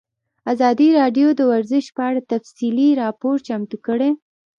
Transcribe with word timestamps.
ازادي 0.51 0.89
راډیو 0.99 1.27
د 1.35 1.41
ورزش 1.51 1.85
په 1.95 2.01
اړه 2.09 2.21
تفصیلي 2.31 2.89
راپور 3.01 3.35
چمتو 3.47 3.77
کړی. 3.85 4.11